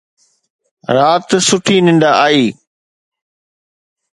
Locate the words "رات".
0.95-1.29